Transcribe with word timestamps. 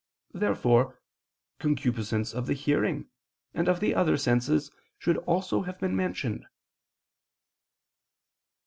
Therefore 0.33 0.99
"concupiscence 1.59 2.33
of 2.33 2.47
the 2.47 2.55
hearing" 2.55 3.11
and 3.53 3.67
of 3.69 3.79
the 3.79 3.93
other 3.93 4.17
senses 4.17 4.71
should 4.97 5.17
also 5.17 5.61
have 5.61 5.79
been 5.79 5.95
mentioned. 5.95 6.47